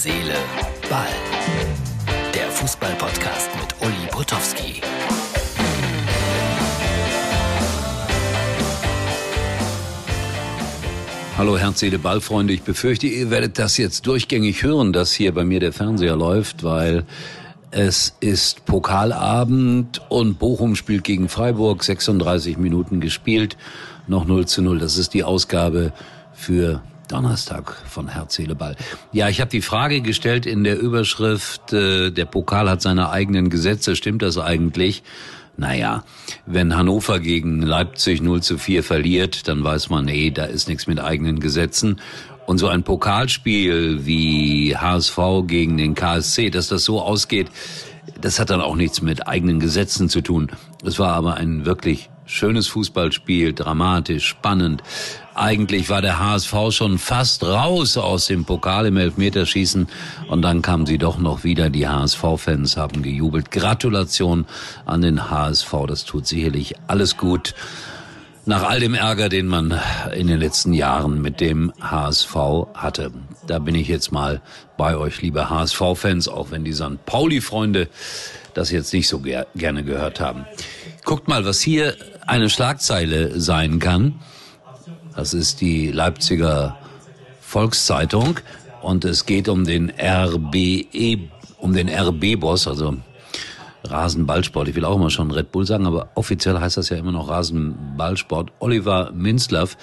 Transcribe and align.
Seele, 0.00 0.36
Ball. 0.88 1.08
Der 2.32 2.48
Fußball-Podcast 2.52 3.50
mit 3.56 3.74
Uli 3.80 4.06
Potowski. 4.12 4.80
Hallo 11.36 11.58
Herz, 11.58 11.80
Seele, 11.80 11.98
Ball, 11.98 12.20
Freunde. 12.20 12.52
Ich 12.52 12.62
befürchte, 12.62 13.08
ihr 13.08 13.32
werdet 13.32 13.58
das 13.58 13.76
jetzt 13.76 14.06
durchgängig 14.06 14.62
hören, 14.62 14.92
dass 14.92 15.10
hier 15.10 15.34
bei 15.34 15.42
mir 15.42 15.58
der 15.58 15.72
Fernseher 15.72 16.14
läuft, 16.14 16.62
weil 16.62 17.04
es 17.72 18.14
ist 18.20 18.66
Pokalabend 18.66 20.00
und 20.10 20.38
Bochum 20.38 20.76
spielt 20.76 21.02
gegen 21.02 21.28
Freiburg, 21.28 21.82
36 21.82 22.56
Minuten 22.56 23.00
gespielt, 23.00 23.56
noch 24.06 24.26
0 24.26 24.46
zu 24.46 24.62
0. 24.62 24.78
Das 24.78 24.96
ist 24.96 25.12
die 25.12 25.24
Ausgabe 25.24 25.92
für 26.34 26.82
Donnerstag 27.08 27.74
von 27.88 28.08
Herz, 28.08 28.34
Seele. 28.34 28.56
Ja, 29.12 29.28
ich 29.28 29.40
habe 29.40 29.50
die 29.50 29.62
Frage 29.62 30.00
gestellt 30.00 30.46
in 30.46 30.64
der 30.64 30.78
Überschrift, 30.78 31.72
äh, 31.72 32.10
der 32.10 32.26
Pokal 32.26 32.68
hat 32.68 32.82
seine 32.82 33.10
eigenen 33.10 33.50
Gesetze, 33.50 33.96
stimmt 33.96 34.22
das 34.22 34.38
eigentlich? 34.38 35.02
Naja, 35.56 36.04
wenn 36.46 36.76
Hannover 36.76 37.18
gegen 37.18 37.62
Leipzig 37.62 38.22
0 38.22 38.42
zu 38.42 38.58
4 38.58 38.84
verliert, 38.84 39.48
dann 39.48 39.64
weiß 39.64 39.90
man, 39.90 40.04
nee, 40.04 40.30
da 40.30 40.44
ist 40.44 40.68
nichts 40.68 40.86
mit 40.86 41.00
eigenen 41.00 41.40
Gesetzen. 41.40 42.00
Und 42.46 42.58
so 42.58 42.68
ein 42.68 42.84
Pokalspiel 42.84 44.06
wie 44.06 44.76
HSV 44.76 45.18
gegen 45.46 45.76
den 45.76 45.94
KSC, 45.94 46.50
dass 46.50 46.68
das 46.68 46.84
so 46.84 47.02
ausgeht, 47.02 47.48
das 48.20 48.38
hat 48.38 48.50
dann 48.50 48.60
auch 48.60 48.76
nichts 48.76 49.02
mit 49.02 49.26
eigenen 49.26 49.60
Gesetzen 49.60 50.08
zu 50.08 50.20
tun. 50.20 50.50
Es 50.84 50.98
war 50.98 51.14
aber 51.14 51.34
ein 51.34 51.66
wirklich 51.66 52.08
schönes 52.28 52.68
Fußballspiel, 52.68 53.52
dramatisch, 53.54 54.26
spannend. 54.26 54.82
Eigentlich 55.34 55.88
war 55.88 56.02
der 56.02 56.18
HSV 56.18 56.54
schon 56.70 56.98
fast 56.98 57.44
raus 57.44 57.96
aus 57.96 58.26
dem 58.26 58.44
Pokal 58.44 58.86
im 58.86 58.96
Elfmeterschießen 58.96 59.88
und 60.28 60.42
dann 60.42 60.62
kamen 60.62 60.86
sie 60.86 60.98
doch 60.98 61.18
noch 61.18 61.44
wieder. 61.44 61.70
Die 61.70 61.88
HSV-Fans 61.88 62.76
haben 62.76 63.02
gejubelt. 63.02 63.50
Gratulation 63.50 64.46
an 64.84 65.00
den 65.00 65.30
HSV. 65.30 65.72
Das 65.86 66.04
tut 66.04 66.26
sicherlich 66.26 66.74
alles 66.86 67.16
gut. 67.16 67.54
Nach 68.46 68.62
all 68.62 68.80
dem 68.80 68.94
Ärger, 68.94 69.28
den 69.28 69.46
man 69.46 69.78
in 70.14 70.26
den 70.26 70.38
letzten 70.38 70.72
Jahren 70.72 71.20
mit 71.20 71.40
dem 71.40 71.72
HSV 71.80 72.34
hatte. 72.74 73.12
Da 73.46 73.58
bin 73.58 73.74
ich 73.74 73.88
jetzt 73.88 74.10
mal 74.10 74.40
bei 74.76 74.96
euch, 74.96 75.20
liebe 75.22 75.50
HSV-Fans, 75.50 76.28
auch 76.28 76.50
wenn 76.50 76.64
die 76.64 76.72
St. 76.72 77.04
Pauli-Freunde 77.04 77.88
das 78.54 78.70
jetzt 78.70 78.92
nicht 78.92 79.06
so 79.06 79.20
ger 79.20 79.46
gerne 79.54 79.84
gehört 79.84 80.18
haben. 80.18 80.44
Guckt 81.08 81.26
mal, 81.26 81.46
was 81.46 81.62
hier 81.62 81.96
eine 82.26 82.50
Schlagzeile 82.50 83.40
sein 83.40 83.78
kann. 83.78 84.16
Das 85.16 85.32
ist 85.32 85.62
die 85.62 85.90
Leipziger 85.90 86.76
Volkszeitung 87.40 88.40
und 88.82 89.06
es 89.06 89.24
geht 89.24 89.48
um 89.48 89.64
den 89.64 89.90
RBE, 89.98 91.30
um 91.60 91.72
den 91.72 91.88
RB-Boss, 91.88 92.68
also 92.68 92.98
Rasenballsport. 93.84 94.68
Ich 94.68 94.74
will 94.74 94.84
auch 94.84 94.96
immer 94.96 95.08
schon 95.08 95.30
Red 95.30 95.50
Bull 95.50 95.64
sagen, 95.64 95.86
aber 95.86 96.10
offiziell 96.14 96.60
heißt 96.60 96.76
das 96.76 96.90
ja 96.90 96.98
immer 96.98 97.12
noch 97.12 97.30
Rasenballsport. 97.30 98.52
Oliver 98.58 99.10
Minzlaff, 99.12 99.78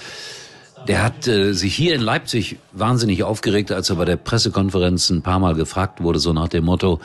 der 0.88 1.02
hat 1.02 1.28
äh, 1.28 1.54
sich 1.54 1.74
hier 1.74 1.96
in 1.96 2.02
Leipzig 2.02 2.58
wahnsinnig 2.72 3.24
aufgeregt, 3.24 3.72
als 3.72 3.90
er 3.90 3.96
bei 3.96 4.06
der 4.06 4.18
Pressekonferenz 4.18 5.10
ein 5.10 5.24
paar 5.24 5.40
Mal 5.40 5.56
gefragt 5.56 6.04
wurde, 6.04 6.20
so 6.20 6.34
nach 6.34 6.50
dem 6.50 6.66
Motto, 6.66 7.00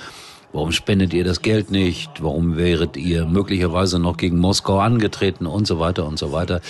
Warum 0.53 0.73
spendet 0.73 1.15
ihr 1.15 1.23
das 1.23 1.43
Geld 1.43 1.71
nicht? 1.71 2.25
Warum 2.25 2.57
wäret 2.57 2.97
ihr 2.97 3.25
möglicherweise 3.25 4.01
noch 4.01 4.17
gegen 4.17 4.39
Moskau 4.39 4.81
angetreten 4.81 5.47
und 5.47 5.67
so 5.67 5.79
weiter 5.79 6.05
und 6.07 6.19
so 6.19 6.33
weiter? 6.33 6.61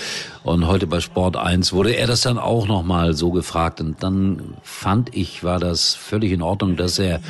Und 0.42 0.66
heute 0.66 0.86
bei 0.86 1.00
Sport 1.00 1.36
1 1.36 1.72
wurde 1.72 1.92
er 1.92 2.06
das 2.06 2.20
dann 2.20 2.38
auch 2.38 2.68
nochmal 2.68 3.14
so 3.14 3.30
gefragt. 3.30 3.80
Und 3.80 4.02
dann 4.02 4.54
fand 4.62 5.16
ich, 5.16 5.44
war 5.44 5.58
das 5.58 5.94
völlig 5.94 6.32
in 6.32 6.42
Ordnung, 6.42 6.76
dass 6.76 6.98
er 6.98 7.20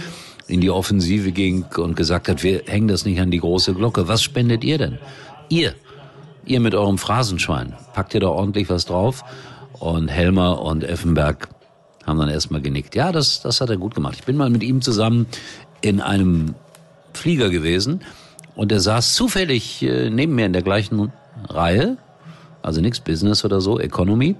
in 0.48 0.60
die 0.60 0.70
Offensive 0.70 1.30
ging 1.30 1.66
und 1.76 1.94
gesagt 1.94 2.28
hat, 2.28 2.42
wir 2.42 2.62
hängen 2.66 2.88
das 2.88 3.04
nicht 3.04 3.20
an 3.20 3.30
die 3.30 3.38
große 3.38 3.72
Glocke. 3.72 4.08
Was 4.08 4.20
spendet 4.20 4.64
ihr 4.64 4.78
denn? 4.78 4.98
Ihr, 5.48 5.74
ihr 6.44 6.58
mit 6.58 6.74
eurem 6.74 6.98
Phrasenschwein. 6.98 7.74
Packt 7.94 8.12
ihr 8.14 8.20
da 8.20 8.28
ordentlich 8.28 8.68
was 8.68 8.86
drauf? 8.86 9.22
Und 9.78 10.08
Helmer 10.08 10.60
und 10.60 10.82
Effenberg 10.82 11.48
haben 12.04 12.18
dann 12.18 12.28
erstmal 12.28 12.60
genickt. 12.60 12.96
Ja, 12.96 13.12
das, 13.12 13.40
das 13.40 13.60
hat 13.60 13.70
er 13.70 13.76
gut 13.76 13.94
gemacht. 13.94 14.16
Ich 14.18 14.24
bin 14.24 14.36
mal 14.36 14.50
mit 14.50 14.64
ihm 14.64 14.82
zusammen 14.82 15.26
in 15.80 16.00
einem 16.00 16.54
Flieger 17.12 17.50
gewesen 17.50 18.00
und 18.54 18.72
er 18.72 18.80
saß 18.80 19.14
zufällig 19.14 19.82
äh, 19.82 20.10
neben 20.10 20.34
mir 20.34 20.46
in 20.46 20.52
der 20.52 20.62
gleichen 20.62 21.12
Reihe, 21.48 21.96
also 22.62 22.80
nichts 22.80 23.00
Business 23.00 23.44
oder 23.44 23.60
so, 23.60 23.80
Economy. 23.80 24.36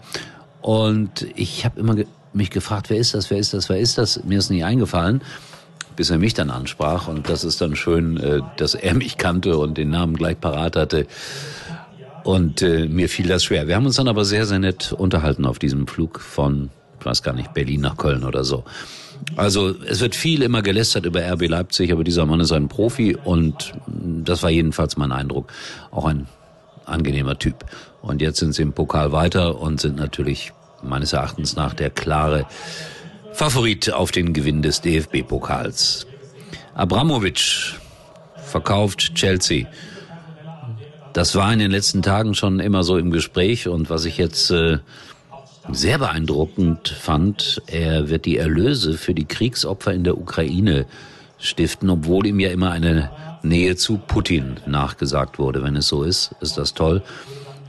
Und 0.60 1.26
ich 1.36 1.64
habe 1.64 1.80
immer 1.80 1.96
mich 2.32 2.50
gefragt, 2.50 2.90
wer 2.90 2.98
ist 2.98 3.14
das, 3.14 3.30
wer 3.30 3.38
ist 3.38 3.54
das, 3.54 3.68
wer 3.68 3.78
ist 3.78 3.98
das? 3.98 4.22
Mir 4.24 4.38
ist 4.38 4.50
nicht 4.50 4.64
eingefallen, 4.64 5.22
bis 5.96 6.10
er 6.10 6.18
mich 6.18 6.34
dann 6.34 6.50
ansprach. 6.50 7.08
Und 7.08 7.28
das 7.28 7.44
ist 7.44 7.60
dann 7.60 7.76
schön, 7.76 8.16
äh, 8.18 8.40
dass 8.56 8.74
er 8.74 8.94
mich 9.02 9.16
kannte 9.16 9.56
und 9.56 9.78
den 9.78 9.90
Namen 9.90 10.16
gleich 10.16 10.38
parat 10.38 10.76
hatte. 10.76 11.06
Und 12.22 12.60
äh, 12.60 12.86
mir 12.86 13.08
fiel 13.08 13.26
das 13.26 13.44
schwer. 13.44 13.66
Wir 13.66 13.76
haben 13.76 13.86
uns 13.86 13.96
dann 13.96 14.08
aber 14.08 14.24
sehr, 14.24 14.44
sehr 14.44 14.58
nett 14.58 14.92
unterhalten 14.92 15.46
auf 15.46 15.58
diesem 15.58 15.86
Flug 15.86 16.20
von, 16.20 16.68
ich 17.00 17.06
weiß 17.06 17.22
gar 17.22 17.32
nicht, 17.32 17.54
Berlin 17.54 17.80
nach 17.80 17.96
Köln 17.96 18.24
oder 18.24 18.44
so. 18.44 18.64
Also 19.36 19.74
es 19.86 20.00
wird 20.00 20.14
viel 20.14 20.42
immer 20.42 20.62
gelästert 20.62 21.06
über 21.06 21.20
RB 21.20 21.48
Leipzig, 21.48 21.92
aber 21.92 22.04
dieser 22.04 22.26
Mann 22.26 22.40
ist 22.40 22.52
ein 22.52 22.68
Profi 22.68 23.16
und 23.16 23.72
das 23.86 24.42
war 24.42 24.50
jedenfalls 24.50 24.96
mein 24.96 25.12
Eindruck. 25.12 25.52
Auch 25.90 26.04
ein 26.04 26.26
angenehmer 26.86 27.38
Typ. 27.38 27.64
Und 28.02 28.20
jetzt 28.20 28.38
sind 28.38 28.54
sie 28.54 28.62
im 28.62 28.72
Pokal 28.72 29.12
weiter 29.12 29.60
und 29.60 29.80
sind 29.80 29.96
natürlich 29.96 30.52
meines 30.82 31.12
Erachtens 31.12 31.56
nach 31.56 31.74
der 31.74 31.90
klare 31.90 32.46
Favorit 33.32 33.92
auf 33.92 34.10
den 34.10 34.32
Gewinn 34.32 34.62
des 34.62 34.80
DFB-Pokals. 34.80 36.06
Abramovic 36.74 37.74
verkauft 38.36 39.14
Chelsea. 39.14 39.66
Das 41.12 41.34
war 41.34 41.52
in 41.52 41.58
den 41.58 41.70
letzten 41.70 42.02
Tagen 42.02 42.34
schon 42.34 42.60
immer 42.60 42.82
so 42.82 42.96
im 42.96 43.10
Gespräch 43.10 43.68
und 43.68 43.90
was 43.90 44.04
ich 44.04 44.16
jetzt 44.16 44.50
äh, 44.50 44.78
sehr 45.70 45.98
beeindruckend 45.98 46.88
fand, 46.88 47.62
er 47.66 48.08
wird 48.08 48.24
die 48.24 48.38
Erlöse 48.38 48.94
für 48.94 49.14
die 49.14 49.26
Kriegsopfer 49.26 49.92
in 49.92 50.04
der 50.04 50.18
Ukraine 50.18 50.86
stiften, 51.38 51.90
obwohl 51.90 52.26
ihm 52.26 52.40
ja 52.40 52.50
immer 52.50 52.70
eine 52.70 53.10
Nähe 53.42 53.76
zu 53.76 53.98
Putin 53.98 54.58
nachgesagt 54.66 55.38
wurde. 55.38 55.62
Wenn 55.62 55.76
es 55.76 55.88
so 55.88 56.02
ist, 56.02 56.34
ist 56.40 56.58
das 56.58 56.74
toll. 56.74 57.02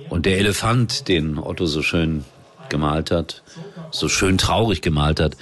Und 0.09 0.25
der 0.25 0.38
Elefant, 0.38 1.07
den 1.07 1.38
Otto 1.38 1.66
so 1.66 1.81
schön 1.81 2.25
gemalt 2.69 3.12
hat, 3.12 3.44
so 3.91 4.09
schön 4.09 4.38
traurig 4.38 4.81
gemalt 4.81 5.19
hat, 5.19 5.38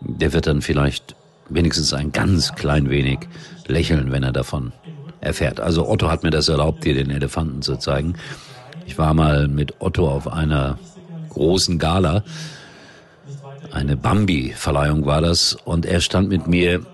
der 0.00 0.32
wird 0.32 0.46
dann 0.46 0.62
vielleicht 0.62 1.14
wenigstens 1.48 1.92
ein 1.92 2.12
ganz 2.12 2.54
klein 2.54 2.90
wenig 2.90 3.20
lächeln, 3.66 4.10
wenn 4.10 4.22
er 4.22 4.32
davon 4.32 4.72
erfährt. 5.20 5.60
Also 5.60 5.88
Otto 5.88 6.10
hat 6.10 6.24
mir 6.24 6.30
das 6.30 6.48
erlaubt, 6.48 6.84
dir 6.84 6.94
den 6.94 7.10
Elefanten 7.10 7.62
zu 7.62 7.76
zeigen. 7.76 8.14
Ich 8.86 8.98
war 8.98 9.14
mal 9.14 9.46
mit 9.46 9.80
Otto 9.80 10.08
auf 10.08 10.26
einer 10.26 10.78
großen 11.32 11.78
Gala. 11.78 12.22
Eine 13.72 13.96
Bambi-Verleihung 13.96 15.06
war 15.06 15.20
das. 15.20 15.56
Und 15.64 15.86
er 15.86 16.00
stand 16.00 16.28
mit 16.28 16.46
mir 16.46 16.84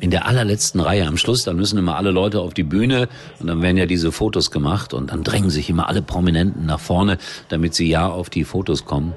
in 0.00 0.10
der 0.10 0.26
allerletzten 0.26 0.80
Reihe 0.80 1.06
am 1.06 1.16
Schluss, 1.16 1.44
dann 1.44 1.56
müssen 1.56 1.78
immer 1.78 1.96
alle 1.96 2.10
Leute 2.10 2.40
auf 2.40 2.54
die 2.54 2.64
Bühne 2.64 3.08
und 3.38 3.46
dann 3.46 3.62
werden 3.62 3.76
ja 3.76 3.86
diese 3.86 4.10
Fotos 4.10 4.50
gemacht 4.50 4.92
und 4.92 5.12
dann 5.12 5.22
drängen 5.22 5.50
sich 5.50 5.70
immer 5.70 5.88
alle 5.88 6.02
Prominenten 6.02 6.66
nach 6.66 6.80
vorne, 6.80 7.18
damit 7.48 7.74
sie 7.74 7.88
ja 7.88 8.08
auf 8.08 8.28
die 8.28 8.42
Fotos 8.42 8.84
kommen. 8.84 9.14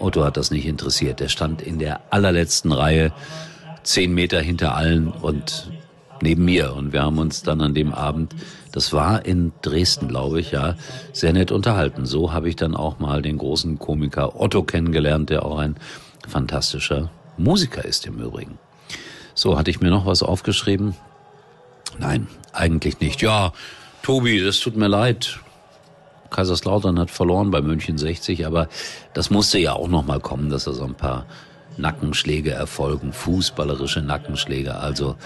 Otto 0.00 0.24
hat 0.24 0.36
das 0.36 0.50
nicht 0.50 0.66
interessiert. 0.66 1.20
Er 1.20 1.28
stand 1.28 1.62
in 1.62 1.78
der 1.78 2.00
allerletzten 2.10 2.72
Reihe, 2.72 3.12
zehn 3.84 4.12
Meter 4.12 4.40
hinter 4.40 4.74
allen 4.74 5.08
und 5.08 5.70
neben 6.20 6.44
mir. 6.44 6.74
Und 6.74 6.92
wir 6.92 7.02
haben 7.02 7.18
uns 7.18 7.42
dann 7.42 7.60
an 7.60 7.74
dem 7.74 7.92
Abend, 7.92 8.34
das 8.72 8.92
war 8.92 9.24
in 9.24 9.52
Dresden, 9.62 10.08
glaube 10.08 10.40
ich, 10.40 10.50
ja, 10.50 10.76
sehr 11.12 11.32
nett 11.32 11.52
unterhalten. 11.52 12.06
So 12.06 12.32
habe 12.32 12.48
ich 12.48 12.56
dann 12.56 12.74
auch 12.74 12.98
mal 12.98 13.22
den 13.22 13.38
großen 13.38 13.78
Komiker 13.78 14.40
Otto 14.40 14.62
kennengelernt, 14.62 15.30
der 15.30 15.44
auch 15.44 15.58
ein 15.58 15.76
fantastischer 16.26 17.10
Musiker 17.36 17.84
ist 17.84 18.06
im 18.06 18.20
Übrigen. 18.20 18.58
So, 19.34 19.58
hatte 19.58 19.70
ich 19.70 19.80
mir 19.80 19.90
noch 19.90 20.06
was 20.06 20.22
aufgeschrieben? 20.22 20.94
Nein, 21.98 22.28
eigentlich 22.52 23.00
nicht. 23.00 23.22
Ja, 23.22 23.52
Tobi, 24.02 24.40
das 24.40 24.60
tut 24.60 24.76
mir 24.76 24.88
leid. 24.88 25.40
Kaiserslautern 26.30 26.98
hat 26.98 27.10
verloren 27.10 27.50
bei 27.50 27.62
München 27.62 27.96
60, 27.96 28.46
aber 28.46 28.68
das 29.12 29.30
musste 29.30 29.58
ja 29.58 29.74
auch 29.74 29.88
noch 29.88 30.04
mal 30.04 30.20
kommen, 30.20 30.50
dass 30.50 30.64
da 30.64 30.72
so 30.72 30.84
ein 30.84 30.94
paar 30.94 31.26
Nackenschläge 31.76 32.50
erfolgen, 32.50 33.12
fußballerische 33.12 34.02
Nackenschläge. 34.02 34.76
Also 34.76 35.16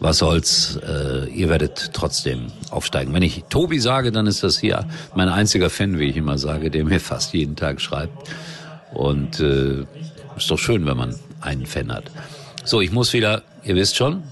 was 0.00 0.18
soll's, 0.18 0.76
äh, 0.76 1.28
ihr 1.30 1.48
werdet 1.48 1.90
trotzdem 1.92 2.46
aufsteigen. 2.70 3.12
Wenn 3.12 3.22
ich 3.22 3.44
Tobi 3.48 3.78
sage, 3.78 4.12
dann 4.12 4.26
ist 4.26 4.42
das 4.42 4.58
hier 4.58 4.86
mein 5.14 5.28
einziger 5.28 5.70
Fan, 5.70 5.98
wie 5.98 6.04
ich 6.04 6.16
immer 6.16 6.38
sage, 6.38 6.70
der 6.70 6.84
mir 6.84 7.00
fast 7.00 7.34
jeden 7.34 7.56
Tag 7.56 7.80
schreibt. 7.80 8.28
Und 8.94 9.40
äh, 9.40 9.84
ist 10.36 10.50
doch 10.50 10.58
schön, 10.58 10.86
wenn 10.86 10.96
man 10.96 11.14
einen 11.40 11.66
Fan 11.66 11.92
hat. 11.92 12.04
So, 12.64 12.80
ich 12.80 12.92
muss 12.92 13.12
wieder, 13.12 13.42
ihr 13.64 13.74
wisst 13.74 13.96
schon, 13.96 14.22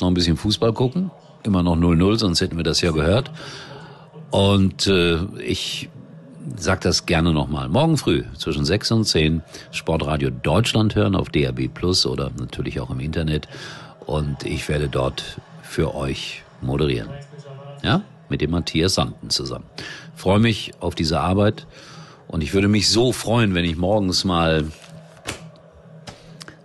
noch 0.00 0.08
ein 0.08 0.14
bisschen 0.14 0.36
Fußball 0.36 0.72
gucken. 0.72 1.10
Immer 1.42 1.62
noch 1.62 1.76
0-0, 1.76 2.18
sonst 2.18 2.40
hätten 2.40 2.56
wir 2.56 2.64
das 2.64 2.80
ja 2.80 2.90
gehört. 2.90 3.30
Und 4.30 4.86
äh, 4.86 5.18
ich 5.44 5.88
sag 6.56 6.80
das 6.80 7.06
gerne 7.06 7.32
nochmal. 7.32 7.68
Morgen 7.68 7.96
früh 7.96 8.24
zwischen 8.36 8.64
6 8.64 8.92
und 8.92 9.04
10 9.04 9.42
Sportradio 9.70 10.30
Deutschland 10.30 10.94
hören 10.94 11.14
auf 11.14 11.28
DAB 11.28 11.68
Plus 11.72 12.06
oder 12.06 12.30
natürlich 12.38 12.80
auch 12.80 12.90
im 12.90 13.00
Internet. 13.00 13.48
Und 14.06 14.44
ich 14.44 14.68
werde 14.68 14.88
dort 14.88 15.40
für 15.62 15.94
euch 15.94 16.42
moderieren. 16.60 17.10
Ja? 17.82 18.02
Mit 18.28 18.40
dem 18.40 18.52
Matthias 18.52 18.94
Sanden 18.94 19.30
zusammen. 19.30 19.66
Freue 20.14 20.38
mich 20.38 20.72
auf 20.80 20.94
diese 20.94 21.20
Arbeit 21.20 21.66
und 22.28 22.42
ich 22.42 22.54
würde 22.54 22.68
mich 22.68 22.88
so 22.88 23.12
freuen, 23.12 23.54
wenn 23.54 23.64
ich 23.64 23.76
morgens 23.76 24.24
mal 24.24 24.64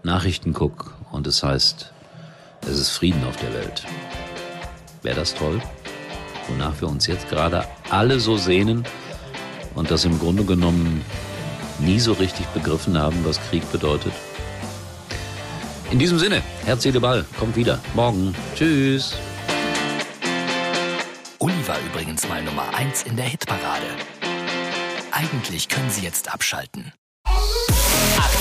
Nachrichten 0.03 0.53
gucke 0.53 0.91
und 1.11 1.27
es 1.27 1.43
heißt, 1.43 1.91
es 2.61 2.79
ist 2.79 2.89
Frieden 2.89 3.23
auf 3.25 3.37
der 3.37 3.53
Welt. 3.53 3.85
Wäre 5.03 5.17
das 5.17 5.35
toll? 5.35 5.61
Wonach 6.47 6.79
wir 6.81 6.87
uns 6.87 7.07
jetzt 7.07 7.29
gerade 7.29 7.65
alle 7.89 8.19
so 8.19 8.37
sehnen 8.37 8.83
und 9.75 9.91
das 9.91 10.05
im 10.05 10.17
Grunde 10.19 10.43
genommen 10.43 11.03
nie 11.79 11.99
so 11.99 12.13
richtig 12.13 12.45
begriffen 12.47 12.97
haben, 12.97 13.17
was 13.23 13.39
Krieg 13.49 13.69
bedeutet. 13.71 14.13
In 15.91 15.99
diesem 15.99 16.17
Sinne, 16.17 16.41
Herz, 16.63 16.83
Seele, 16.83 17.01
Ball, 17.01 17.25
kommt 17.37 17.57
wieder. 17.57 17.79
Morgen. 17.93 18.33
Tschüss. 18.55 19.13
Uli 21.37 21.67
war 21.67 21.77
übrigens 21.91 22.27
mal 22.29 22.41
Nummer 22.43 22.73
1 22.73 23.03
in 23.03 23.17
der 23.17 23.25
Hitparade. 23.25 23.85
Eigentlich 25.11 25.67
können 25.67 25.89
Sie 25.89 26.01
jetzt 26.01 26.33
abschalten. 26.33 26.93